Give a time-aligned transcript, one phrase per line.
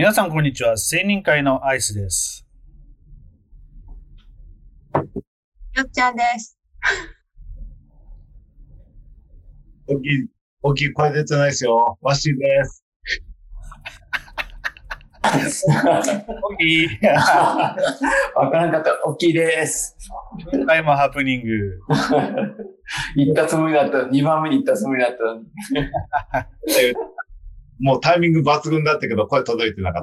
[0.00, 0.70] 皆さん、こんにちは。
[0.70, 2.46] 青年会のアイスです。
[4.94, 5.02] よ
[5.84, 6.58] っちゃんです。
[9.86, 10.28] 大きい、
[10.62, 11.98] 大きい声出てないですよ。
[12.00, 12.82] わしです。
[15.22, 16.88] 大きい。
[18.36, 18.98] わからんかった。
[19.04, 19.98] 大きいです。
[20.50, 21.78] 今回もハプニング。
[23.16, 23.98] 行ったつもりだった。
[23.98, 25.18] 2番目に行ったつもりだった。
[27.80, 30.02] もうタイミング抜群だったけど、声届いてなかっ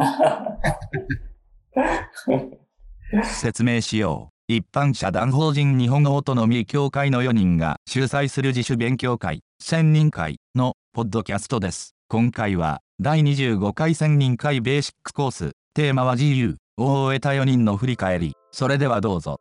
[3.13, 3.23] た。
[3.23, 4.53] 説明しよう。
[4.53, 11.95] 一般社団法人日本オートノミー協会の4人が主催する自主勉強会、専任会のポッドキャストです。
[12.08, 18.34] 今回は第25回専任会ベーシックコース、テーマは自由を終えた4人の振り返り。
[18.52, 19.39] それではどうぞ。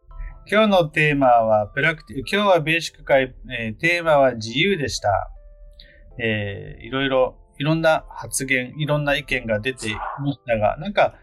[0.50, 5.09] 今日のテーマはプラクティ、今日はベーシック会、えー、テーマは自由でした。
[6.18, 11.15] えー、いろいろいろんな発言、いろんな意見が出ていましたが、なんか、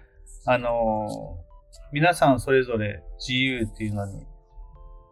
[0.46, 1.38] あの、
[1.92, 4.26] 皆さんそれぞれ自由っていうのに、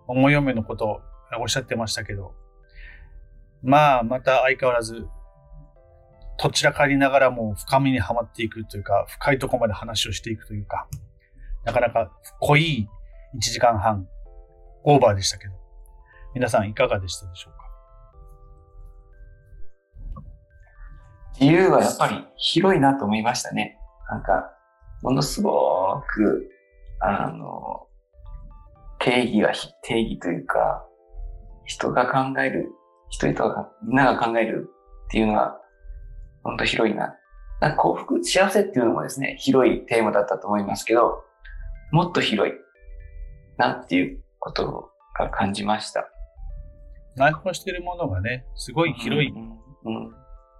[0.07, 1.01] 思い嫁のことを
[1.39, 2.33] おっしゃってましたけど、
[3.63, 5.07] まあ、また相変わらず、
[6.41, 10.87] どちらかりながらも深みにはまっていくというか、深いところまで話をしていくというか、
[11.65, 12.89] なかなか濃い
[13.35, 14.07] 1時間半、
[14.83, 15.53] オーバーでしたけど、
[16.33, 17.60] 皆さんいかがでしたでしょうか？
[21.41, 23.75] 自由はやっぱり広いなと思いましたね。
[24.11, 24.53] なんか、
[25.01, 26.47] ものすごく、
[26.99, 27.87] あの、
[28.99, 30.85] 定義が定義というか、
[31.65, 32.69] 人が考える、
[33.09, 34.69] 人々が、みんなが考える
[35.07, 35.57] っていうのは、
[36.43, 37.15] 本当広いな。
[37.59, 41.23] な幸福、幸せっていうのもですね、広いテーマだったと思いますけど、
[41.91, 42.53] もっと広い
[43.57, 46.07] なっていうことが感じました。
[47.15, 49.33] 内包しているものがね、すごい広い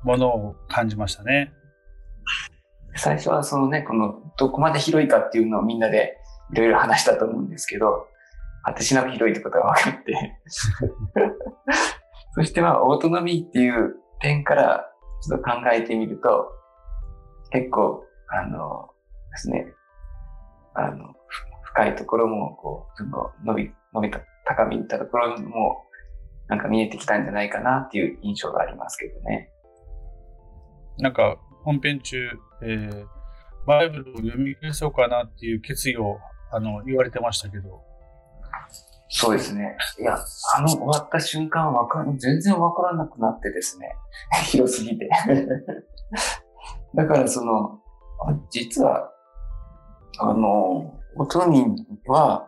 [0.04, 1.54] ものを感じましたね。
[2.96, 6.18] 最初はそのね、このどこまで広いかっていうのをみんなで
[6.54, 8.08] いろいろ話したと思うんですけど、
[8.64, 10.14] 果てしなく広いってことが分かって
[12.36, 14.92] そしてまあオートノミーっていう点から
[15.22, 16.52] ちょっと考えてみると、
[17.52, 18.90] 結構、あの
[19.32, 19.66] ですね、
[20.74, 21.14] あの、
[21.64, 25.84] 深いところも、こう、ちょ伸び、伸びた、高みにいったところも、
[26.48, 29.52] なんか見えてきたんじゃないかなっていう印象がありますけどね。
[31.02, 32.30] なんか本編中、
[32.64, 33.06] えー、
[33.66, 36.20] バイブルを読み返そうかなっていう決意を
[36.52, 37.82] あの言われてましたけど。
[39.10, 39.76] そうですね。
[40.00, 40.18] いや、
[40.56, 43.94] あの終わった瞬間わかる、全然わからなくなってですね。
[44.52, 45.10] 広すぎて。
[46.96, 47.82] だからその、
[48.50, 49.12] 実は、
[50.20, 51.76] あの、大人
[52.08, 52.48] は、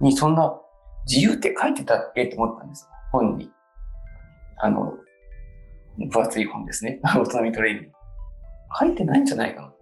[0.00, 0.54] にそんな
[1.06, 2.86] 自由って書いてたっけと思ったんです。
[3.10, 3.50] 本に。
[4.58, 4.92] あの、
[5.98, 7.00] 分厚い本ですね。
[7.04, 7.90] オートノミトレーニング。
[8.80, 9.72] 書いてないんじゃないかな。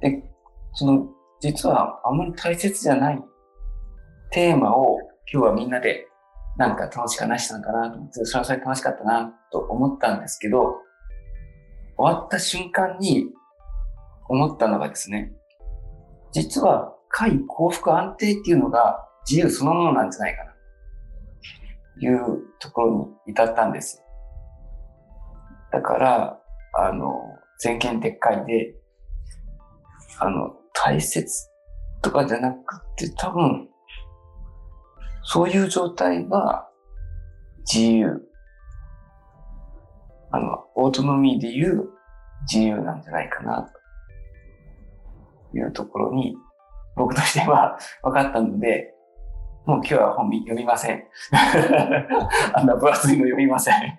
[0.00, 0.22] で、
[0.74, 1.08] その、
[1.40, 3.22] 実はあんまり大切じゃない
[4.30, 4.98] テーマを
[5.32, 6.06] 今日はみんなで
[6.58, 10.74] なんか楽しく話したのかなと思って、それはそれ楽しかったなと思ったんですけど、
[11.96, 13.26] 終わった瞬間に
[14.28, 15.32] 思ったのがですね、
[16.32, 20.52] 実は快幸福安定っていうのが自由そのものなんじゃないかな。
[22.00, 24.02] というところに至ったんです。
[25.72, 26.38] だから、
[26.74, 27.20] あの、
[27.60, 28.74] 全権撤回で、
[30.20, 31.48] あの、大切
[32.02, 33.68] とかじゃなくて、多分、
[35.22, 36.68] そういう状態が
[37.72, 38.22] 自由。
[40.30, 41.90] あの、オートノミーで言う
[42.50, 43.68] 自由なんじゃないかな、
[45.52, 46.36] というところに、
[46.96, 48.94] 僕としては分かったので、
[49.66, 51.04] もう今日は本読みません。
[52.54, 53.98] あんな分厚いの読みません。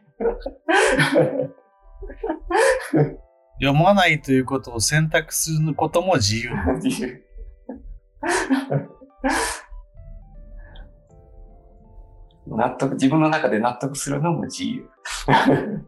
[3.61, 6.51] 読まないということを選択することも自由。
[6.81, 7.23] 自由。
[12.47, 14.89] 納得、自分の中で納得するのも自由。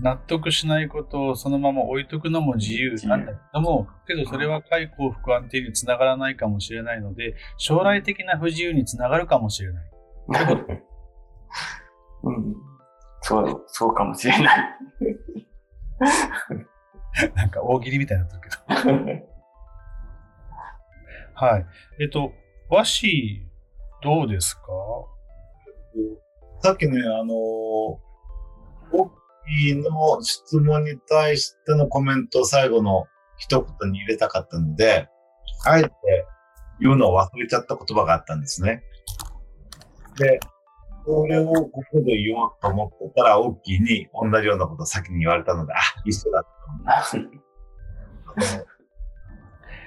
[0.00, 9.90] 納得しないことをそのまま置いとくのも自由なんだけども、けどそれは快幸福安定につながらないかもしれないので、将来的な不自由につながるかもしれない。
[12.24, 12.54] うん
[13.22, 14.78] そう、そうかもしれない。
[17.34, 18.48] なんか大喜利みたいになってるけ
[18.92, 19.22] ど。
[21.34, 21.66] はい。
[22.00, 22.32] えっと、
[22.68, 23.46] 和紙、
[24.02, 24.62] どうですか？
[26.60, 27.98] さっきね、あのオ
[28.92, 29.10] ッ
[29.66, 35.08] キーの質問に対してのコメントを最後の一言に入れたかったので、
[35.66, 35.90] あえて
[36.80, 38.82] 言うのを忘れちゃった言葉があったんですね。
[40.18, 40.40] で、
[41.04, 47.16] それをここで言おうと思ってたら、大きいに同じようなことを先に言われたので、あ、一緒だと思います。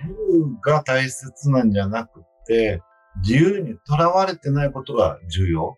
[0.05, 2.81] 自由が大切なんじゃなくて、
[3.21, 5.77] 自由にとらわれてないことが重要？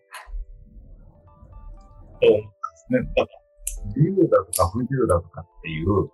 [2.20, 2.40] と思っ
[2.90, 3.12] たんですね。
[3.16, 3.38] だから
[3.86, 6.10] 自由だとか不自由だとかっていう、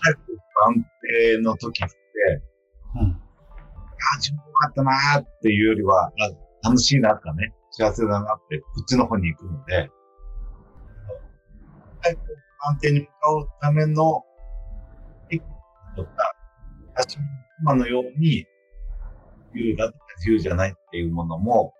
[0.00, 0.74] 早く安
[1.34, 1.94] 定の時って、
[2.96, 3.10] うん。
[3.10, 9.90] あ、自分よかったなーっていうよりは、あ楽しいなとかね、幸せだなって、こっちの方に行くので、
[12.02, 12.18] 早く
[12.68, 14.24] 安定に向かうための、
[15.96, 16.10] とか、
[17.60, 18.46] 今のように、
[19.54, 21.74] 自由だとか自由じゃないっていうものも、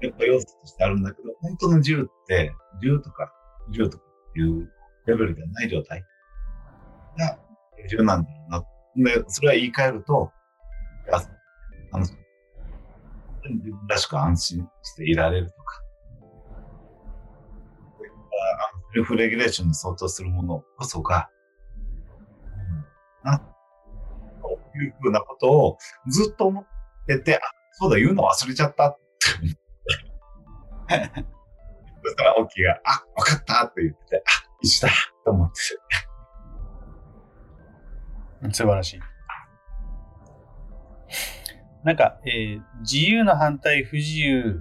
[0.00, 3.32] やっぱ要素としてあるんだけど、本当の自由って、自由とか
[3.68, 4.70] 自由とかっていう
[5.06, 6.04] レベルではない状態
[7.18, 7.38] が
[7.84, 8.64] 自由なんだろ
[8.96, 9.10] うな。
[9.14, 10.32] で、それは言い換えると、
[11.12, 11.22] あ
[11.92, 15.80] あの、自分らしく安心していられるとか、
[17.98, 21.28] そういったセルフレギュレーションに相当するものこそが、
[23.22, 25.78] な、というふうなことを
[26.08, 26.66] ずっと思っ
[27.06, 27.40] てて、あ、
[27.72, 28.98] そうだ、言うの忘れちゃったって
[29.42, 31.24] 思って。
[32.04, 34.92] そしたら、オッキーが、あ、わかったって言ってて、あ、一緒だ
[35.24, 36.13] と思って。
[38.52, 39.00] 素晴らしい。
[41.84, 44.60] なんか、えー自由の反対、不自由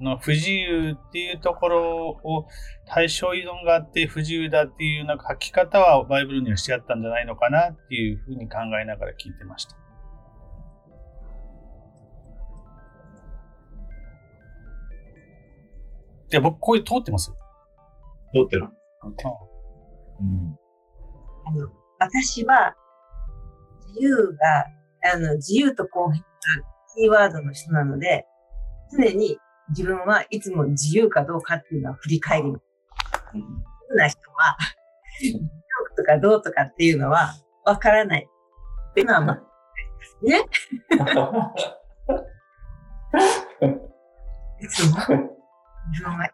[0.00, 2.46] の不自由っていうところを
[2.86, 9.76] 対象依存があって不自由だっていうなんか書き方はバイブルにはしてあったんじゃないのかなっていうふうに考えながら聞いてました。
[16.30, 17.30] で、僕、こういう通ってます？
[18.32, 18.68] 通ってる。
[20.20, 20.58] うん。
[22.04, 22.74] 私は、
[23.94, 24.66] 自由が、
[25.14, 26.28] あの、自由と公平が
[26.94, 28.26] キーワードの人なので、
[28.92, 29.38] 常に
[29.70, 32.64] 自分はいつも自由かどうかっていうのは振り返ります。
[33.34, 33.46] 自
[33.90, 34.56] 由な人は、
[35.20, 35.40] 自由
[35.96, 37.34] とかどうとかっていうのは
[37.64, 38.28] わからない。
[38.90, 39.42] っていうのはまあ、
[40.22, 40.44] ね。
[44.60, 46.28] いつも自分は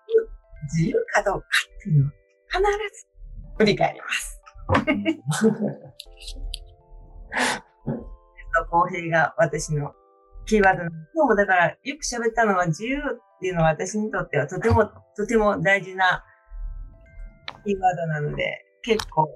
[0.64, 1.46] 自由かどうか
[1.78, 2.12] っていうのは
[2.49, 2.62] 必
[2.99, 3.06] ず
[3.58, 4.39] 振り返ります。
[8.70, 9.93] 公平が私の
[10.46, 10.90] キーワードの。
[11.14, 13.00] 今日もだからよく喋ったのは自由っ
[13.40, 14.87] ていうのは私にとってはとても、
[15.17, 16.25] とても大事な
[17.64, 19.28] キーワードなので、結構、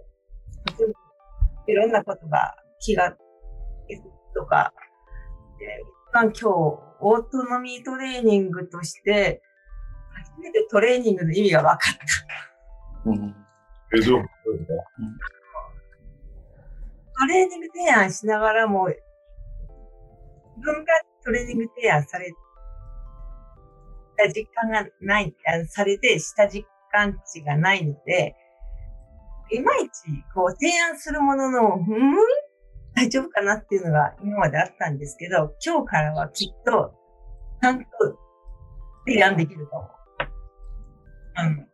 [1.66, 3.16] いろんなことが気が、
[4.34, 4.72] とか、
[5.58, 5.66] で
[6.10, 6.48] 一番今日、
[7.00, 9.42] オートノミートレーニングとして、
[10.14, 11.78] 初めてトレーニングの意味が分かっ
[13.04, 13.10] た。
[13.10, 13.43] うん
[13.96, 14.74] え、どういうこと
[17.16, 18.98] トレーニング提案しながらも、自
[20.62, 20.92] 分が
[21.24, 22.32] トレーニング提案され
[24.16, 25.34] た実感がない、
[25.68, 28.34] されてした実感値がないので、
[29.52, 29.90] いまいち
[30.34, 32.16] こう提案するものの、うん
[32.96, 36.94] 大丈夫かなっていうのが今まであったんですけど、今日からはきっと、
[37.60, 37.86] ちゃんと
[39.06, 39.90] 提案できると思う。
[41.48, 41.68] うん。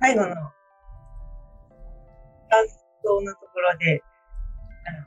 [0.00, 0.36] 最後の、
[2.48, 4.02] 感想のところで、
[4.86, 5.06] あの、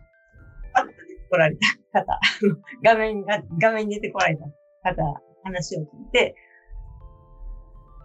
[0.74, 1.58] パッと出てこられ
[1.92, 2.20] た方、
[2.84, 4.38] 画面が、画面に出てこられ
[4.84, 6.36] た方、話を聞いて、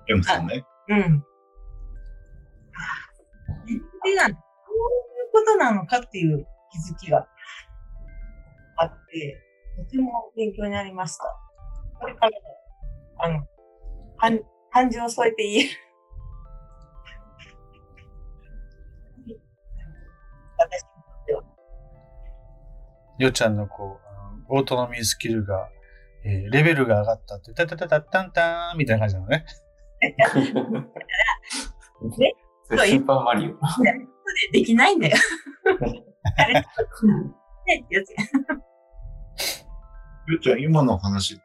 [0.08, 0.64] ?M さんね。
[0.88, 1.24] うん。
[4.04, 4.36] 手がどういう
[5.32, 7.26] ことなのかっていう気づきが
[8.76, 9.40] あって、
[9.76, 11.24] とても勉強になりました。
[11.98, 12.36] これからも、
[13.18, 13.46] あの、
[14.18, 14.40] 感
[14.72, 15.70] 感情を添えて言える。
[20.64, 21.42] 私にとっては。
[23.18, 23.98] よっちゃんのこ
[24.50, 25.68] う、オートノミースキルが、
[26.24, 29.44] えーレベルが上がったって、タタタタッタンターンみたいな感じなのね。
[32.66, 33.48] それスーパーマリオ。
[33.50, 35.16] でできないんだよ。
[36.36, 36.66] あれ、ね
[40.42, 41.42] ちゃん、今の話って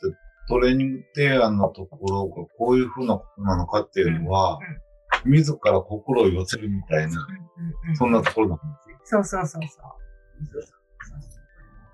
[0.48, 4.60] トレーニング提案のところがこういうふうなことなのかっていうのは、
[5.26, 7.20] 自ら心を寄せるみたいな、
[7.86, 8.88] うんうんそんなところの話。
[9.10, 9.62] そうそうそうそう。
[10.54, 10.80] そうそう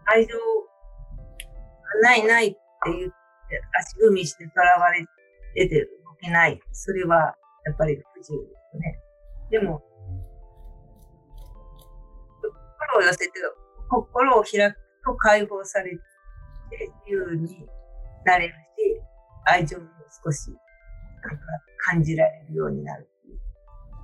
[0.07, 3.13] 愛情がないないって言って
[3.79, 5.00] 足踏みしてとらわれ
[5.55, 5.88] てて動
[6.22, 6.60] けない。
[6.74, 9.00] それはやっぱり不自由ですね。
[9.50, 9.81] でも、
[12.41, 13.31] 心を寄せて、
[13.89, 15.98] 心を開くと解放されて
[17.07, 17.65] 自由に
[18.25, 18.57] なれるし、
[19.45, 19.86] 愛情も
[20.24, 20.50] 少し
[21.24, 21.43] なんか
[21.88, 23.10] 感じられるようになる。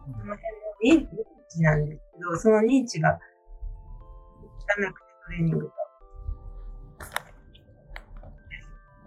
[0.05, 0.35] その
[0.81, 3.19] 辺の知なんですけど、その認知が汚
[4.93, 5.71] くてトレーニングと。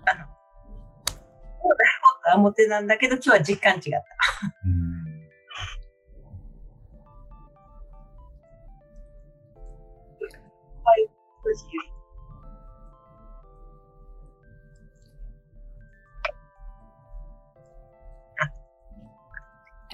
[0.07, 0.27] あの、
[2.27, 3.99] 裏表なんだけど、今日は実感違った。
[4.67, 4.95] うん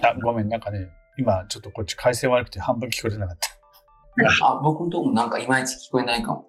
[0.03, 4.45] あ、ごめん、なんかね、今ちょっとこっち回線悪くて半分聞こえてなかった。
[4.45, 6.45] あ、僕のとこもなんかいまいち聞こえないかも。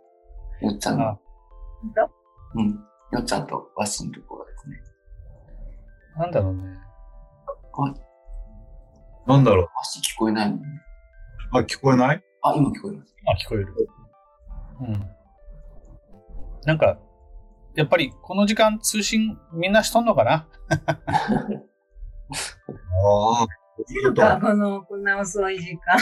[0.63, 1.09] よっちゃんの。
[1.09, 1.19] あ
[2.55, 2.71] うん。
[2.71, 4.77] よっちゃんとわしのところですね。
[6.17, 6.63] なんだろうね。
[9.27, 9.65] なんだろう。
[9.65, 10.67] わし聞こえないもんね。
[11.53, 12.23] あ、聞こえない？
[12.43, 13.15] あ、今聞こえます。
[13.27, 13.75] あ、聞こえる。
[14.81, 15.11] うん。
[16.65, 16.99] なんか、
[17.75, 20.47] やっぱりこの時間通信みんなしとんのかな？
[23.05, 24.39] ああ、そうだ。
[24.41, 25.99] この、こんな遅い時間。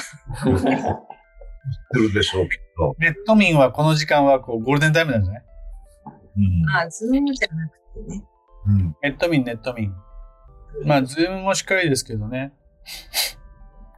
[1.93, 2.95] てるでしょう、きっと。
[2.99, 5.45] ネット民はこの時間はこうゴールデンタイムなんじゃない？
[6.37, 6.77] うん。
[6.77, 8.25] あ、 Zoomじゃなくてね。
[8.67, 8.97] うん。
[9.03, 9.93] ネット民、ネット民。
[10.85, 12.53] まあ、 Zoomもしっかりですけどね。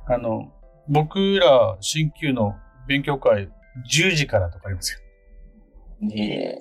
[0.06, 0.52] あの、
[0.88, 2.54] 僕ら新旧の
[2.88, 3.48] 勉強会
[3.90, 4.98] 10時からとかありますよ。
[6.08, 6.60] ね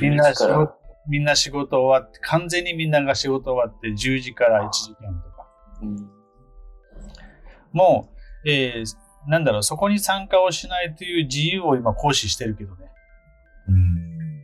[0.00, 0.74] みんな10時から仕事、
[1.08, 5.48] みんな仕事終わって、完全にみんなが仕事終わって10時から1時間とか。
[5.82, 6.15] うん。
[7.76, 8.08] も
[8.44, 8.96] う、えー
[9.28, 12.86] なんだろう、そこに参加をしないという自由を今行使してるけどね。
[13.68, 14.42] うん。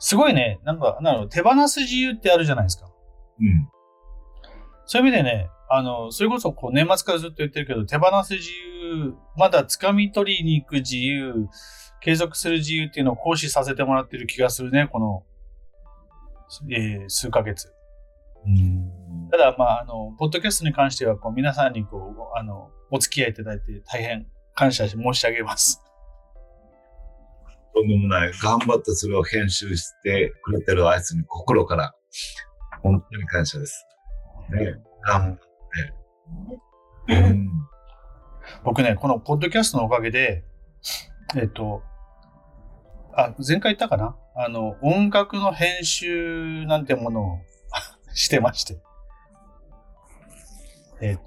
[0.00, 2.90] すごいね、なんか、なんだろう、手放す自由ってあるじゃないですか。
[3.40, 3.68] うん。
[4.84, 8.50] そういう意味でね、あの、それこそこう年末からずっと言ってるけど、手放す自
[8.82, 11.48] 由、まだ掴み取りに行く自由、
[12.00, 15.22] 継続する自由っていうのを行使させてもらってる気がするね、この、
[16.72, 17.72] えー数ヶ月。
[18.44, 18.95] うん。
[19.36, 25.82] ただ、まあ、あの、ポッドキャストに関しては、こう、皆さんにこう、あの、お付き合いいただいて大変感謝申し上げます。
[27.74, 28.32] とんでもない。
[28.42, 31.94] 頑張ってそれを編集してくれてるあいつに心から、
[32.82, 33.84] 本当に感謝です。
[34.50, 34.76] ね。
[35.04, 35.38] 頑張っ
[37.08, 37.14] て。
[37.14, 37.48] うん。
[38.64, 40.44] 僕ね、このポッドキャストのおかげで、
[41.36, 41.82] えっと、
[43.14, 44.16] あ、前回言ったかな？
[44.34, 47.38] あの、音楽の編集なんてものを
[48.14, 48.85] してまして。
[51.00, 51.22] えっと、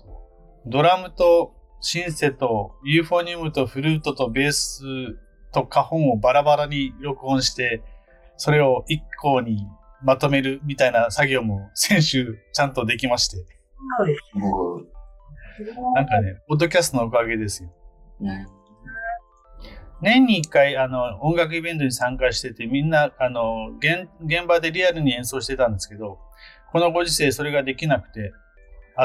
[0.66, 4.82] ドラムとシンセとユーフォニウムとフルートとベース
[5.52, 7.84] とカホンをバラバラに録音して、
[8.38, 9.66] それを一個に
[10.04, 13.38] まとめるみたいな作業も先週ちゃんとできまして。
[14.34, 17.70] 僕、なんかね、ポッドキャストのおかげですよ。
[18.22, 18.48] うん。
[20.02, 26.20] 年に一回、あの、音楽イベントに参加してて、みんな、あの、現、現場でリアルに演奏してたんですけど、
[26.72, 28.32] このご時世それができなくて、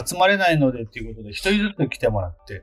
[0.04, 2.62] 集まれないのでっていうことで、一人ずつ来てもらって、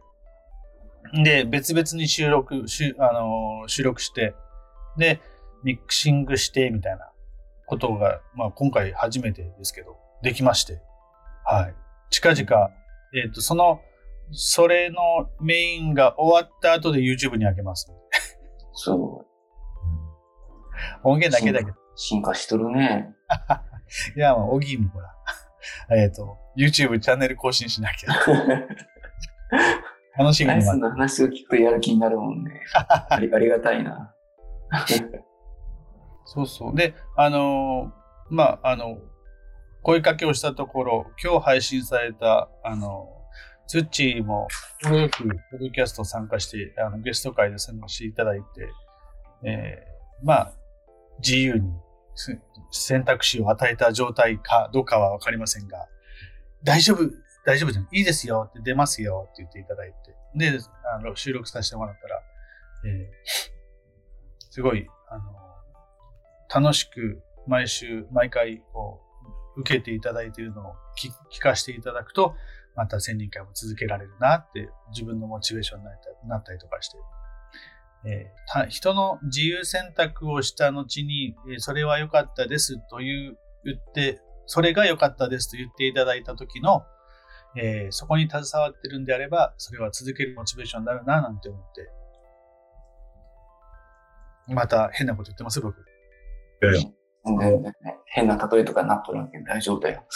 [1.23, 4.35] で、別々に収録、しゅあの、収録して、
[4.97, 5.19] で、
[5.63, 7.11] ミックシングして、みたいな
[7.65, 10.81] ことが、まあ、今回初めてですけど、できまして、
[11.45, 11.75] はい。
[12.09, 12.69] 近々、
[13.13, 13.81] えっ、と、その、
[14.31, 17.91] それのメインが終わった後で YouTube に上げます。
[18.73, 19.31] そう。
[21.03, 21.77] 音源だけだけど。
[21.95, 23.13] 進化しとるね。
[24.15, 25.13] いや、まあ、オギーもほら。
[25.91, 28.13] えっと、YouTube チャンネル更新しなきゃ。
[30.17, 30.81] 楽しみアイスに待って。
[30.81, 32.61] の話を聞くとやる気になるもんね。
[32.73, 34.13] ありありがたいな。
[36.25, 36.75] そうそう。
[36.75, 38.97] で、あのーまあ、あの、
[39.81, 43.09] 声かけをしたところ、今日配信された、あの、
[43.67, 44.47] ツッチーも、
[44.83, 48.45] 程よく、ポッドキャスト参加して、あの、ゲスト会で参加していただいて、
[49.43, 50.53] えーまあ、
[51.19, 51.65] 自由にす
[52.71, 55.87] 選択肢を与えた状態かどうかはわかりませんが、
[56.63, 57.09] 大丈夫、
[57.45, 57.87] 大丈夫じゃん。
[57.91, 60.59] いいですよって出ますよって言っていただいて、で、
[60.95, 62.21] あの、収録させてもらったら、
[62.85, 63.61] えー
[64.51, 69.01] すごい、あの、楽しく毎週、毎回、こ
[69.55, 72.35] う、受けていただいているのを聞聞かせていただくと、
[72.75, 75.85] また1000人会も続けられるなって、自分のモチベーションに
[76.27, 76.97] なったりとかして、
[78.05, 86.83] えーた人の自由選択をした後に、えーそれは良かったですという、言って、それが良かったですと言っていただいた時の、
[87.55, 91.91] えーそこに携わってるんであれば、それは続けるモチベーションになるな、なんて思って、
[94.53, 95.77] また変なこと言ってます、僕。
[95.79, 96.89] いやいや
[98.07, 100.03] 変な例えとかなっとるわけ大丈夫だよ。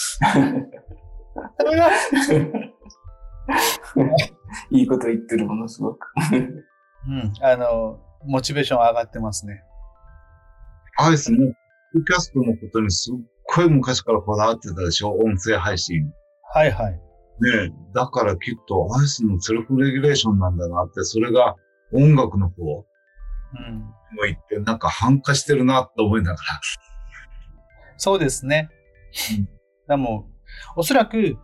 [4.71, 6.07] いいこと言ってるものすごく。
[7.07, 9.63] うん、あの、モチベーション上がってますね。
[10.97, 11.47] アイスね、ポッ
[11.99, 13.15] ドキャストのことにすっ
[13.55, 15.11] ごい昔からこだわってたでしょ？
[15.11, 16.03] 音声配信。
[16.03, 16.11] ね
[16.53, 16.99] はいはい。
[17.67, 21.55] えだからきっとアイスのセルフレギュレーションなんだなって、それが
[21.93, 22.85] 音楽の方も
[23.53, 23.83] うん、
[24.27, 26.39] 行って、なんか反化してるなって思いながら。
[27.97, 28.69] そうですね。
[29.87, 30.27] だも
[30.75, 31.37] う、おそらく、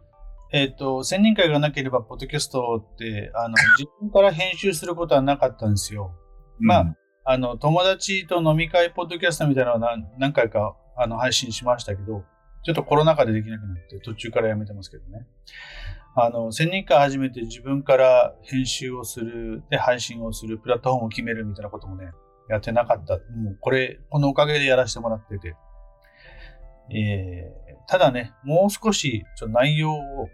[0.54, 6.14] えっ、と、千人会がなければ、ポッドキャストって、あの、 自分から編集することはなかったんですよ。
[6.60, 12.24] まああの、友達と飲み会ポッドキャストみたいなのは何何回かあの配信しましたけど、
[12.64, 15.28] ちょっとコロナ禍でできなくなって途中からやめてますけどね。
[16.16, 22.12] あの、千人会始めて自分から編集をする、で、配信をする、プラットフォームを決めるみたいなこともね、
[22.50, 23.14] やってなかった。
[23.14, 25.56] もうこれ、このおかげでやらせてもらってて。
[26.94, 30.30] えーただね、もう少し内容を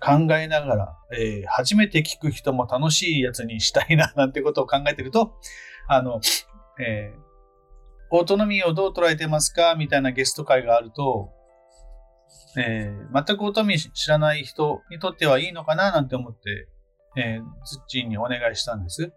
[0.00, 5.34] 考えながら、えー初めて聞く人も楽しいやつにしたいな、なんてことを考えてると、
[5.86, 6.20] あの、
[6.80, 7.20] えー
[8.10, 9.74] オートノミーをどう捉えてますか？
[9.74, 11.30] みたいなゲスト会があると、
[12.56, 16.68] えー全くオートノミー知らない人にとってはいいのかななんて思って、
[17.16, 19.12] えー、ズッチーにお願いしたんです。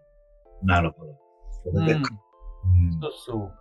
[0.62, 1.12] なるほど。
[1.72, 3.52] それで、うんうんそうそう。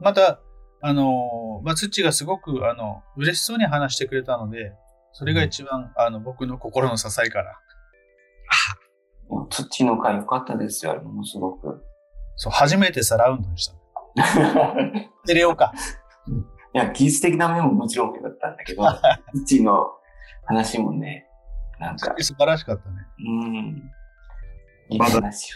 [0.00, 0.40] また、
[0.82, 4.72] あの、まあ、ツッチがすごく、あの、嬉しそうに話してくれたので、
[5.12, 7.58] それが一番、あの、僕の心の支えから。
[9.28, 11.84] もう土の会良かったですよ、ものすごく。
[12.36, 13.74] そう、初めてさ、ラウンドにした。
[15.26, 15.72] テレオか。
[16.74, 18.82] いや、技術的な面ももちろん良かったんだけど、
[19.46, 19.86] 土の
[20.46, 21.28] 話もね、
[21.78, 22.96] なんか、素晴らしかったね。
[23.18, 23.92] うん。
[24.90, 25.52] いいまだ話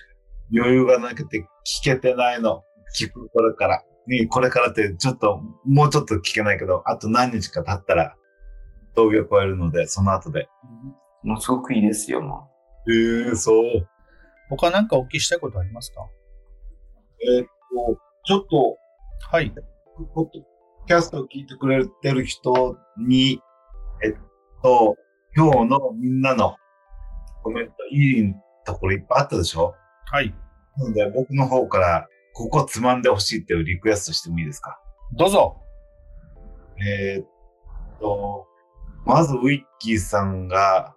[0.57, 2.63] 余裕がなくて聞けてないの。
[2.99, 3.83] 聞く、これから。
[4.07, 8.15] ねこれからってちょっと、もうちょっと聞けないけど、あと何日か経ったら、
[8.95, 10.49] 峠を越えるので、その後で。
[11.23, 12.51] ものすごくいいですよ、も
[12.89, 13.89] えー、そう。
[14.51, 16.07] 他なんかお聞きしたいことありますか？
[17.37, 18.77] えーっと、ちょっと、
[19.31, 19.53] はい。
[20.87, 23.41] キャストを聞いてくれてる人に、
[24.03, 24.15] えっ
[24.63, 24.97] と、
[25.35, 26.57] 今日のみんなの
[27.43, 28.35] コメント、いい
[28.67, 29.75] ところいっぱいあったでしょ？
[30.07, 30.35] はい。
[30.77, 34.79] なので、僕の方から、ここつまんでほしいっていうリクエストしてもいいですか？
[35.17, 35.57] どうぞ。
[36.79, 37.27] えーっ
[38.01, 38.47] と、
[39.05, 40.95] まず、ウィッキーさんが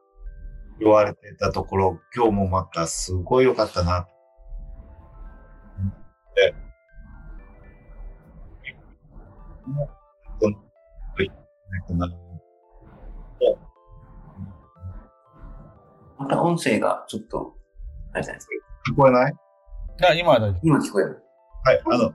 [0.80, 4.08] 言われてたところ、今日もまたすごい良かったな。
[6.36, 6.56] で。
[16.18, 17.56] また音声がちょっと、
[18.14, 18.54] あれじゃないですか。
[18.92, 19.34] 聞こえない？
[20.10, 20.60] あ、今は大丈夫。
[20.64, 21.22] 今聞こえる。
[21.66, 22.14] はい、あの、ウ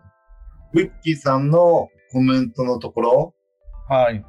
[0.77, 3.35] ィッキーさんのコメントのところ、
[3.89, 4.25] はい。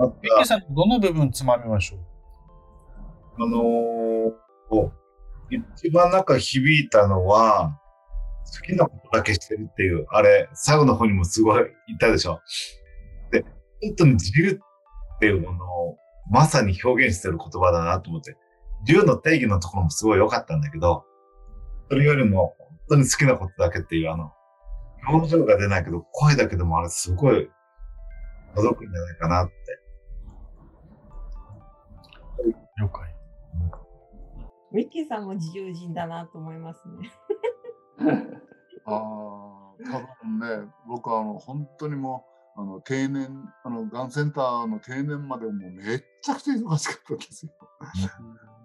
[0.00, 2.00] まミッキーた、さん、どの部分つまみましょう？
[3.44, 4.90] あのー
[5.52, 7.76] 一番なんか響いたのは、
[8.46, 12.40] 好きなことだけしてるっていう、あれ、最後の方にもすごい言ったでしょ。
[13.32, 13.44] で、
[13.82, 14.58] 本当に自由っ
[15.18, 15.96] ていうものを
[16.30, 18.36] まさに表現してる言葉だなと思って、
[18.86, 21.04] 自由の定義のところもすごい良かったんだけど、
[21.88, 24.30] それよりも本当に好きなことだけっていうあの、
[25.08, 27.50] 表情が出ないけど、声だけでもあれすごい
[28.54, 29.54] 届くんじゃないかなって。
[32.80, 33.14] 了解。
[34.72, 37.10] ミッキーさんも自由人だなと思いますね。
[38.86, 39.74] ああ、多
[40.22, 42.24] 分ね、僕はあの本当にも
[42.56, 47.52] う、あの定年、あのがんセンターの定年までもうめっちゃくちゃ忙しかったんですよ。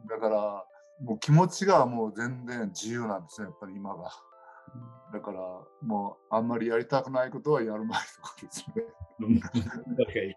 [0.09, 0.65] だから、
[1.01, 4.11] もう気持ちがもう全然自由なんですね、やっぱり今が。
[5.11, 5.39] だから、
[5.81, 8.85] もうあんまりやりたくないことはやるまいとかですね。
[9.95, 10.35] それがいい、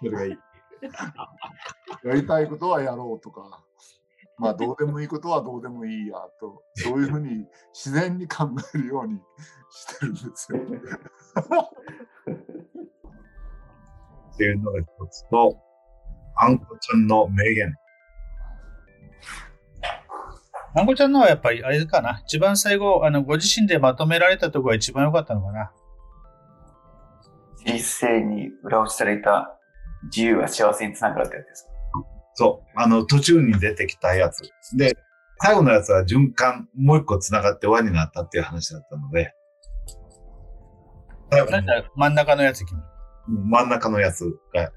[0.00, 0.38] それがいい。
[2.04, 3.64] やりたいことはやろうとか、
[4.38, 9.20] まあどうでもいいことはどうでもいいやと、そういうふうに自然に考えるように
[9.70, 10.58] してるんですよ。
[14.34, 15.58] っていうのが一つと、
[16.36, 17.74] あんこちゃんの名言。
[20.76, 22.20] あんこちゃんのはやっぱりあれかな。
[22.24, 25.72] 一番最後、あの、ご自身でまとめられたところが一番良かったのかな。
[27.64, 29.58] 一斉に裏打ちされた
[30.04, 31.68] 自由は幸せにつながるってやつです。
[32.38, 32.80] そう。
[32.80, 34.42] あの、途中に出てきたやつ。
[34.76, 34.96] で、
[35.42, 39.34] 最後のやつは循環、もう一個繋がって輪になったっていう話だったので、
[41.96, 42.64] 真ん中のやつ。
[43.26, 44.22] 真ん中のやつ
[44.54, 44.68] が、い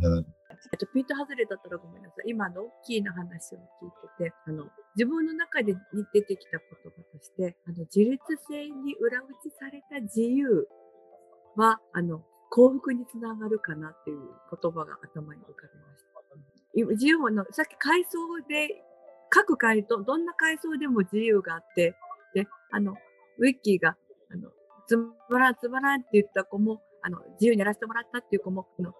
[0.00, 0.26] うん
[0.72, 2.30] えっと、ピート外れだったらごめんなさい。
[2.30, 4.64] 今の大きいの話を聞いてて、あの、
[4.96, 5.78] 自分の中でに
[6.14, 8.16] 出てきた言葉として、あの、自立
[8.48, 10.66] 性に裏打ちされた自由
[11.56, 16.11] は、あの、幸福につながるかなっていう言葉が頭に浮かびました。
[16.74, 18.82] 自由の、さっき階層で、
[19.28, 21.94] 各階層、どんな階層でも自由があって、
[22.34, 22.94] で、あの、
[23.38, 23.96] ウィッキーが、
[24.30, 24.50] あの、
[24.86, 24.96] つ
[25.28, 28.94] まらんつまらって言った子も、あの、自由にやらせてもらったっていう子も、あの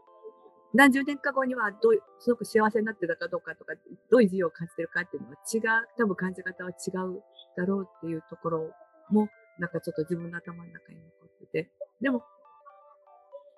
[0.74, 3.74] 何十年か後にはどういうすごく幸せになってたかどうかとか、
[4.10, 6.74] どういう自由を感じてるかっていうのは違う、多分感じ方は違
[7.06, 7.22] う
[7.56, 8.70] だろうっていうところ
[9.10, 12.22] も、なんかちょっと自分の頭の中に残ってて、でも、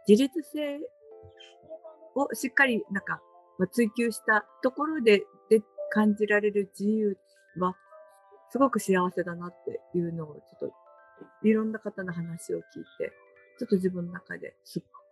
[0.08, 0.80] 自立性
[2.16, 3.20] をしっかりなんか、
[3.58, 7.16] ま、追求したところでで感じられる自由
[7.58, 7.76] は、
[8.50, 12.64] すごく幸せだなっていうのを、ちょっと、いろんな方の話を聞い
[12.98, 13.12] て、
[13.58, 14.54] ちょっと自分の中で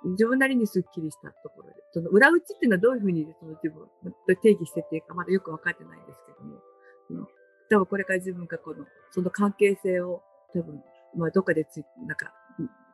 [0.05, 3.87] 自分なりにスッキリしたところで、その裏打ちっていうのはどういうふうにその自分
[4.43, 7.29] 定義してっていうか、まだよく分かってないんですけども、
[7.71, 10.83] 多分これから自分がこの、その関係性を多分、
[11.17, 12.33] まあどっかでつい、なんか、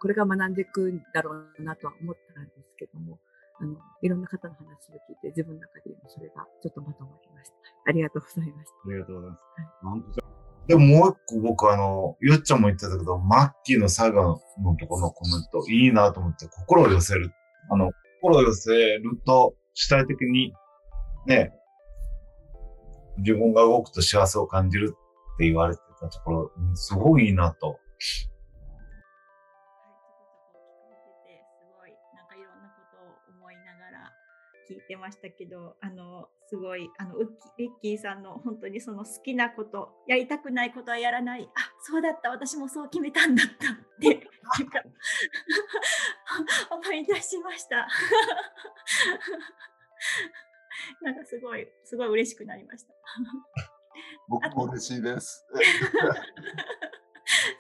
[0.01, 3.19] これから学んでいくんだろうなとは思ったんですけども、
[3.61, 7.57] あの、いろんな方の話を聞いて、自分の中でそれがちょっとまとまりました。
[7.87, 8.77] ありがとうございました。
[8.88, 10.21] ありがとうございます。
[10.21, 14.37] はいでももう一個僕あの、よっちゃんも言ってたけど、マッキーの佐賀の
[14.79, 17.33] ところのコメント、いいなと思って心を寄せる。
[17.71, 17.90] あの、
[18.21, 20.53] 心を寄せると主体的に
[21.27, 21.53] ね、
[23.16, 24.94] 自分が動くと幸せを感じる
[25.35, 27.79] って言われてたところ、すごいいいなと
[34.68, 37.26] 聞いてましたけどあのすごいあのウッ
[37.57, 41.48] キリッキーさんの本当にその好きなことやりたくないことはやらない。
[41.54, 42.31] あそうだった。
[42.31, 43.52] 私もそう決めたんだった。
[43.52, 44.83] ってなんか
[46.70, 47.88] 思い出しました。
[51.02, 52.94] なんかすごいすごい嬉しくなりました。
[54.28, 55.46] 僕も嬉しいです。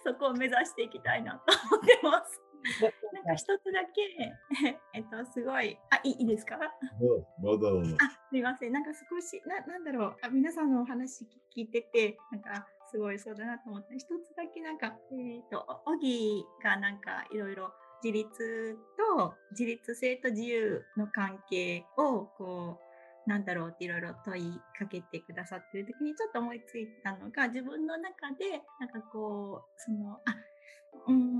[0.04, 2.47] そこを目指していきたいなと思ってます
[3.12, 4.02] なんか一つだけ、
[4.94, 6.58] えっと、すごい、あ、いいですか？
[7.00, 7.96] どうぞどうぞ。
[8.00, 8.72] あ、すみません。
[8.72, 10.16] なんか少し、ななんだろう。
[10.22, 11.24] あ、皆さんのお話
[11.56, 18.78] 聞いてて、なんか、すごいそうだなと思って、一つだけなんか、えっ、ー、と、オギがなんかいろいろ自立
[19.16, 22.78] と自立性と自由の関係をこ
[23.26, 30.34] うなんだろうっていろいろ問いかけてくださってる時にちょっと思いついたのが自分の中でなんかこうそのあ
[31.06, 31.38] うん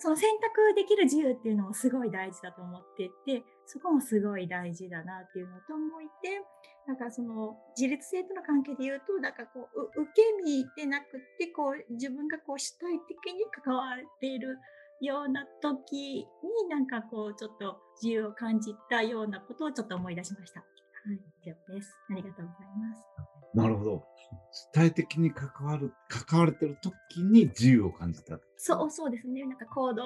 [0.00, 6.42] その選択できる自由っていうのもすごい大事だと思っててそこもすごい大事だなっていうのと思いて
[6.86, 14.58] なんかその自立性との関係で言うとなんかこう受け身でなくってこう自分がこう主体的に関わっている
[15.00, 16.26] ような時に
[16.68, 20.60] なんかこうちょっと自由を感じたようなことをちょっと思い出しました。
[20.60, 20.66] は
[21.12, 21.96] い、以上です。
[22.10, 23.17] ありがとうございます。
[23.54, 24.04] なるほど。
[24.52, 28.38] 主体的に関わる、関われてる時に自由を感じた。
[28.56, 29.44] そうそうですね。
[29.46, 30.02] なんか行動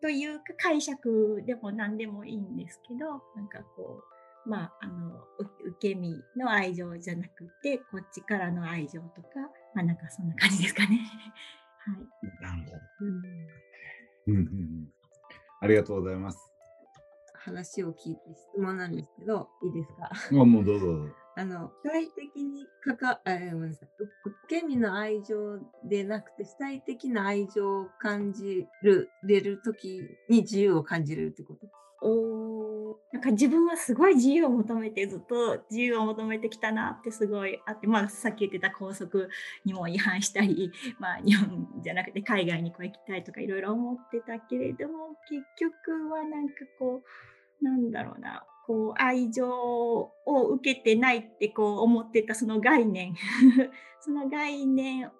[0.00, 4.02] というか解釈でも何でもいいんですけど、なんかこ
[4.46, 9.28] う、まあ、あの、受け身の愛情じゃなくて、こっちからの愛情とか、
[9.74, 10.98] まあなんかそんな感じですかね。
[11.84, 12.42] はい。
[12.42, 12.76] なるほど。
[13.00, 13.14] うん。
[14.26, 14.40] うんうんう
[14.86, 14.92] ん。
[15.60, 16.38] ありがとうございます。
[17.34, 20.10] 話を聞いて質問なんですけど、いいですか？
[20.40, 21.08] あもうどうぞ。
[21.40, 23.88] あの、主体的にかか、あ、ごめんなさい。
[24.48, 31.66] 受け身の愛情でなくて、主体的な愛情を感じる、れるときに自由を感じれるってこと？
[32.02, 39.28] おなんか自分はすごい自由を求めてずっと自由を求めてきたなってすごいあって、まあ、さっき言ってた校則
[39.66, 47.02] にも違反したり、 まあ、日本じゃなくて海外にこう行きたいとかいろいろ思ってたけれども結局はなんかこ
[47.60, 48.46] うなんだろうな。
[48.70, 53.16] こう愛情を受けてないってこう思ってたその概念
[53.98, 55.10] その概念を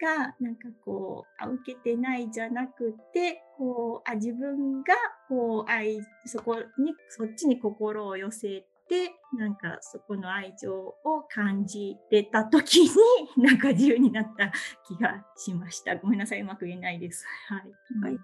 [0.00, 4.94] がなんかこう受けてないじゃなくてこうあ自分が
[5.28, 12.88] こう愛そこにそっちに心を寄せてなんかそこの愛情を感じてた時に
[13.36, 14.50] なんか自由になった
[14.88, 15.96] 気がしました。
[15.96, 17.26] ごめんなさいうまく言えないです。
[17.48, 17.60] はい。
[18.02, 18.18] はい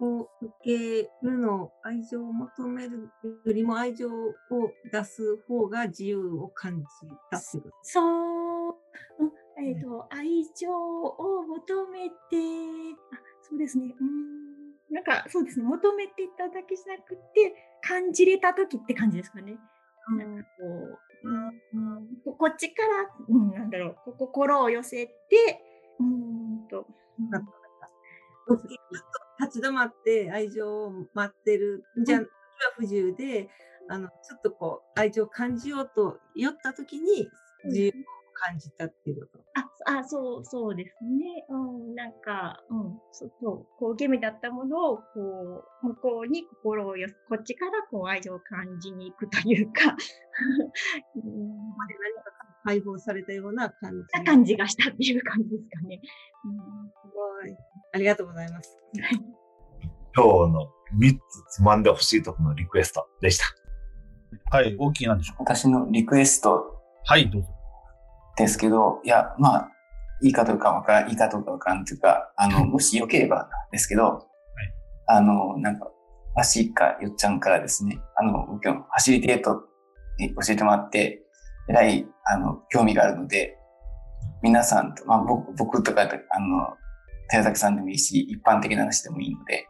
[0.00, 3.10] を受けるの、愛情を求める
[3.44, 4.32] よりも愛情を
[4.92, 6.86] 出す方が自由を感じ
[7.30, 7.74] たってこと？
[7.82, 8.74] そう、
[9.58, 12.14] えっ、ー、と、愛情を求めて、
[13.12, 19.56] あ、そうですね、うん、なんかそうですね、求めていただけじゃなくて、感じれた時って感じですかね。
[20.16, 20.64] なんかこ
[21.24, 25.12] う、うん、こっちから、うん、なんだろう、心を寄せて、
[26.00, 26.86] うんと、
[29.40, 32.26] 立ち止まって愛情を待ってるじゃ、うん、
[32.76, 33.48] 不自由で、
[33.88, 37.28] あの、ちょっとこう、愛情を感じようと酔った時に、
[37.64, 37.92] 自由を
[38.34, 39.44] 感じたっていうこと。
[39.86, 41.44] あ、あ、そう、そうですね。
[41.48, 43.30] うん、なんか、うん、そう、
[43.78, 49.96] こう、ゲーだったものを、こう、向こうに心をよこっちからこう愛情を感じに行くというか、
[51.16, 54.24] うん、何か解放されたような感じ。
[54.24, 56.00] 感じがしたっていう感じですかね。
[56.44, 56.52] うん、
[56.90, 57.56] すごい。
[57.92, 58.76] ありがとうございます。
[60.14, 60.68] 今日の
[61.00, 63.44] 3つつまんでほしいところのリクエストでした。
[64.50, 65.36] はい、大きいなんでしょう。
[65.40, 66.82] 私のリクエスト。
[67.04, 67.48] はい、どうぞ。
[68.36, 69.72] ですけど、いや、まあ、
[70.22, 71.84] いいかどうかわからん、いいかどうかわからん。
[71.84, 74.24] というか、あの、もしよければですけど、はい、
[75.06, 75.78] あの、なん。
[75.78, 75.88] か、
[76.36, 77.40] アシーかよっちゃん。
[77.40, 79.62] からですね、あの、僕ファシリテート
[80.18, 81.22] に教えてもらって、
[81.68, 83.56] えらい、あの、興味があるので、
[84.42, 84.94] 皆さん。
[84.94, 86.76] と、まあ僕、僕とか、あの、
[87.30, 89.66] 寺崎さんでもいいし、一般的な話でもいいので、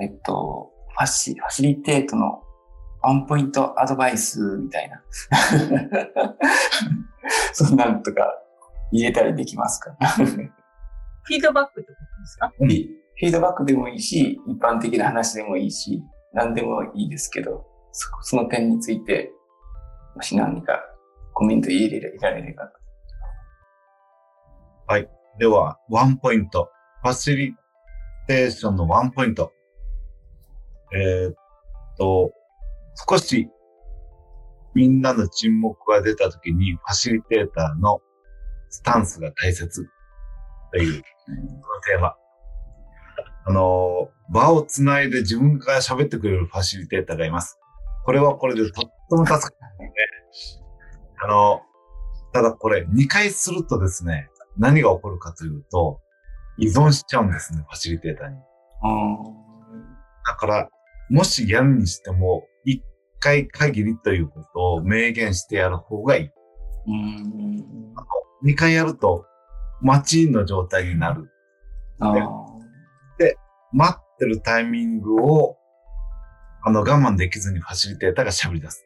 [0.00, 2.42] えっと、ファシ、ファシリテートの
[3.02, 5.02] ワンポイントアドバイスみたいな。
[7.52, 8.26] そんなんとか
[8.90, 9.94] 入れたりできますか？
[10.00, 12.52] フィードバックってことですか？
[12.56, 19.32] フィフィードバックでもいいし、一般的な話でもいいし、何でもいいですけど、そその点について、
[20.14, 20.80] もし何か
[21.34, 22.72] コメント入れられれば。
[25.38, 26.70] では、ワンポイント。
[27.02, 27.54] ファシリ
[28.26, 29.52] テーションのワンポイント。
[30.92, 31.34] えーっ
[31.96, 32.32] と、
[33.08, 33.48] 少し
[34.74, 38.00] みんなの沈黙が出たときに、ファシリテーターの
[38.68, 39.88] スタンスが大切
[40.72, 42.14] という、このテーマ。
[43.46, 47.58] あの、場をつないで自分から喋ってくれるファシリテーターがいます。
[48.04, 49.48] これはこれでとっても助か
[49.80, 49.94] るんで
[50.32, 50.64] すね。
[51.22, 51.60] あの、
[52.32, 56.00] ただこれ2回するとですね、何が起こるかというと、
[56.58, 58.36] 依存しちゃうんですね、ファシリテーターに。
[60.26, 60.68] だから、
[61.10, 62.80] もしやるにしても、1
[63.20, 66.30] 回限りということを明言してやる方がいい。
[66.86, 67.64] うん。
[68.44, 69.24] 2回やると、
[69.80, 71.30] 待ちの状態になる。
[72.00, 72.28] あね
[73.72, 75.56] 待ってるタイミングを、
[76.64, 78.84] あの、我慢できずにファシリテーターが喋り出す。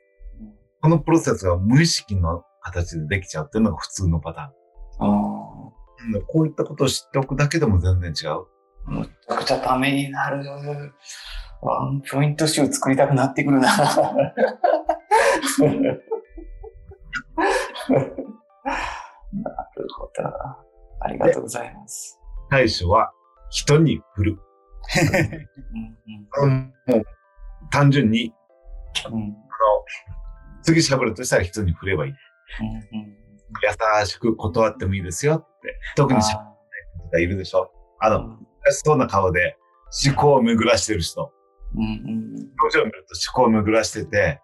[0.81, 4.53] このプロセスが無意識の形でできちゃうっていうのが普通のパタあ。
[4.99, 5.32] あーン。
[6.15, 8.47] うんこういったことを知っておくだけでも全然違う。
[8.87, 8.89] あ。
[8.91, 10.43] むちゃくちゃためになる。
[11.63, 13.77] ワンポイント集作りたくなってくるな。
[13.77, 13.93] なる
[19.97, 20.13] ほど。
[21.01, 22.19] ありがとうございます。
[22.51, 23.13] 対処は
[23.51, 24.37] 人に振る。
[26.41, 27.03] うんうんもう
[27.71, 28.33] 単純に、
[29.11, 29.37] うんうん
[30.65, 32.13] 次喋るとしたら人に振ればいい。
[32.13, 32.17] うん
[33.63, 35.79] 優しく断ってもいいですよって。
[35.97, 36.55] 特に喋るあ
[37.05, 37.71] 人がいるでしょ。
[38.01, 39.57] あの、ーうん難しそうな顔で
[40.07, 41.33] 思考を巡らしてる人。
[41.75, 42.23] うんうん
[42.63, 44.41] 表情を見ると思考を巡らしてて、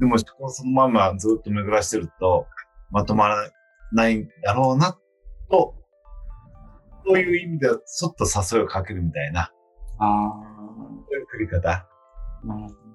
[0.00, 2.46] でも思考をそのままずっと巡らしてると、
[2.90, 3.50] まとまら
[3.92, 4.96] ないんだろうな、
[5.50, 5.74] と、
[7.06, 9.52] そういう意味で、ちょっと誘いをかけるみたいな、
[9.98, 10.32] あ
[11.10, 11.86] そういう振り方。
[12.46, 12.87] ーうん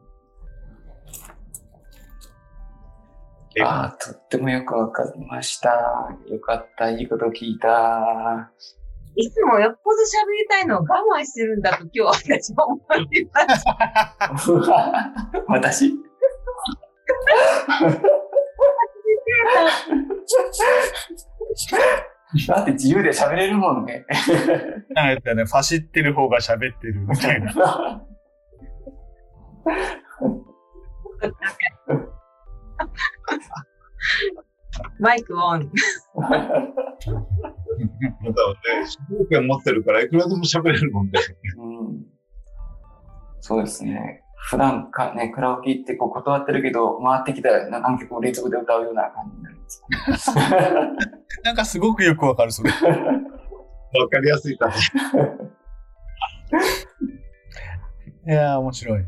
[3.62, 5.70] あー、とってもよくわかりました。
[6.28, 6.90] よかった。
[6.90, 8.52] いいこと聞いた。
[9.16, 10.88] いつもよっぽど喋りたいのを我
[11.20, 14.34] 慢してるんだと今日私は思いました。
[15.48, 15.94] 私
[22.48, 24.08] だって自由で喋れるもんね。
[24.96, 27.54] なんかね、ファシってる方が喋ってるみたいな。
[35.00, 35.72] マイクオン。
[36.16, 36.64] まだね、
[38.86, 41.20] 主導権持ってるから、いくらでも喋れるもんね。
[41.58, 41.62] う
[42.00, 42.06] ん
[43.46, 44.24] そうですね。
[44.50, 50.34] 普段かね、カラオケ行ってこう断ってるけど、回ってきたら何曲も連続で歌うような感じになります。
[51.44, 52.72] なんかすごくよくわかる、それ。
[52.72, 52.78] わ
[54.10, 54.74] かりやすいから。
[58.26, 59.06] いやー、面白い。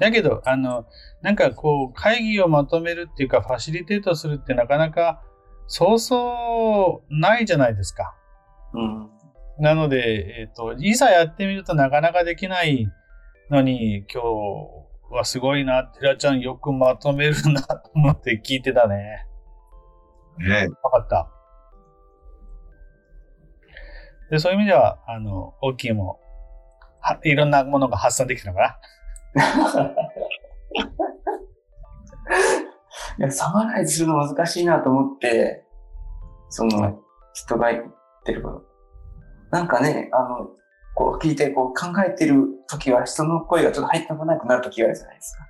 [0.00, 0.86] だけど、あの、
[1.20, 5.22] なんかこう、会議をまとめるっていうか、ファシリテートするってなかなか、
[5.66, 8.14] そうそうないじゃないですか。
[8.72, 9.10] うん。
[9.58, 12.88] なので、えっ、と、いざやってみるとなかなかできない
[13.50, 19.26] のに、今日はすごいな、テラちゃんよくまとめるなと思って聞いてたね。
[20.38, 21.30] ねわかった。
[24.30, 26.18] で、そういう意味では、あの、大きいも、
[27.02, 28.80] はいろんなものが発散できたのか
[33.18, 35.64] いや、サマライズするの難しいなと思って、
[36.48, 37.00] その、
[37.32, 37.84] 人が言っ
[38.24, 38.64] てること。
[39.50, 40.50] なんかね、あの、
[40.94, 45.46] こう聞いてこう考えてる時は人の声がちょっと入ってこなくなる時があるじゃないですか。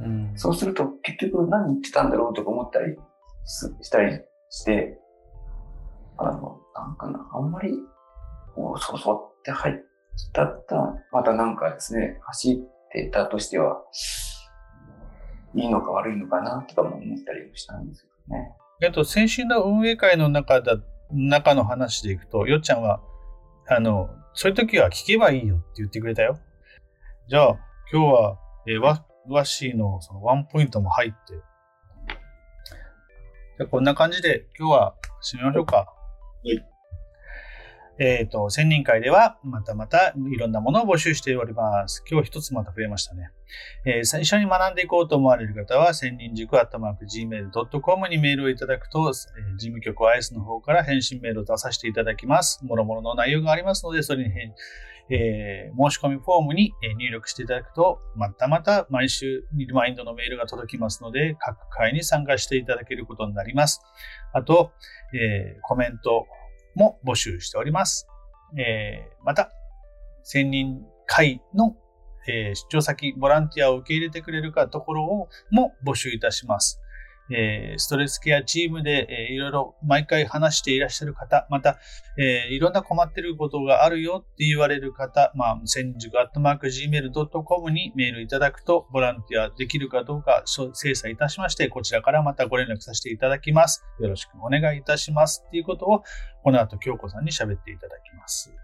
[0.00, 0.32] なうん。
[0.36, 2.96] そうすると結局何言ってたんだろうとか思ったり
[3.44, 4.98] すしたりして、
[6.18, 7.72] あの、なんかな、あんまり、
[8.56, 9.74] おそうそうって入っ
[10.32, 13.82] たったまたなんかですね、走ってたとしては、
[15.54, 18.52] いいのか悪いのかなとかも思ったりもしたんですけどね。
[18.82, 20.76] えっと、先週の運営会の中だ、
[21.10, 23.00] 中の話でいくと、よっちゃんは、
[23.68, 26.38] あの、そういう時は聞けばいいよって言ってくれたよ。
[27.28, 27.48] じゃあ、
[27.92, 31.16] 今日は、えーワワッシーのそのワンポイントも入って、
[33.58, 35.92] じゃあこんな感じで今日は締めましょうか。
[36.44, 36.54] い
[37.98, 42.04] えっ、と、千人会では、またまたいろんなものを募集しております。
[42.10, 43.30] 今日一つまた増えましたね。
[43.86, 52.62] えー最初に学んでいこうと思われる方は、千人塾アットマーク gmail.com にメールをいただくと、えー事務局 IS の方から返信メールを出させていただきます。
[52.64, 54.30] もろもろの内容がありますので、それに
[55.08, 63.80] えー申し込みフォームに入力していただくと、またまた毎週リマインドのメールが届きますので、各回に参加していただけることになります。
[64.34, 64.72] あと、
[65.14, 66.26] えーコメント
[66.76, 68.06] も募集しております。
[68.56, 69.50] えーまた、
[70.22, 71.74] 専任会の、
[72.28, 76.80] えー出張先、ボランティアを受け入れてくれるかところをも募集いたします。
[77.30, 81.78] えーストレスケアチームで、えーいろいろ毎回話していらっしゃる方、また、
[82.18, 93.84] えーいろんな困ってることがあるよって言われる方、まあ、千塾アットマーク gmail.com にメールいただくと、ボランティアできるかどうか精査いたしまして、こちらからまたご連絡させていただきます。
[94.00, 95.44] よろしくお願いいたします。
[95.46, 96.02] っていうことを、
[96.42, 98.54] この後、京子さんに喋っていただきます。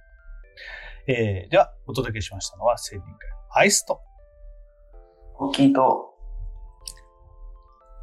[1.09, 3.17] えーでは、お届けしましたのは、千人会
[3.55, 4.01] アイスと、
[5.39, 6.12] 大きいと、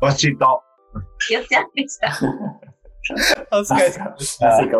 [0.01, 2.17] わしと、よっちゃんでした。
[3.51, 4.55] お疲れ様でした。
[4.55, 4.71] お疲れ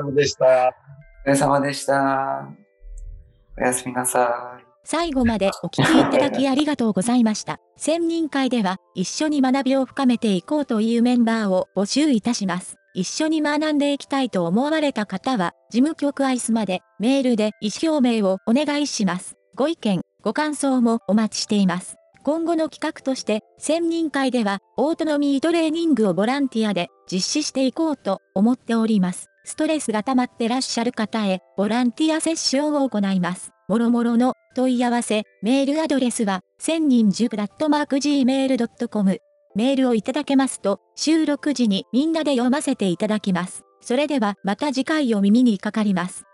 [0.00, 0.46] 様でした。
[1.24, 2.48] お疲れ様でした。
[3.58, 4.64] おやすみなさい。
[4.84, 7.58] 最後までお聞きいただきありがとうございました。
[7.76, 12.76] 専任会では一緒に学びを深めていこうというメンバーを募集いたします。
[12.94, 19.34] 一緒に学んでいきたいと思われた方は、事務局アイスまでメールで意思表明をお願いします。
[19.54, 21.99] ご意見、ご感想もお待ちしています。
[22.22, 29.28] 今後の企画として、専任会では、オートノミートレーニングをボランティアで実施していこうと思っております。
[29.44, 33.50] ストレスが溜まってらっしゃる方へ、ボランティアセッションを行います。
[33.68, 39.18] もろもろの問い合わせ、メールアドレスは、千人塾ダットマーク gmail.com。
[39.56, 43.64] メールをいただけますと、収録時にみんなで読ませていただきます。
[43.80, 46.24] それではまた次回お耳にかかります。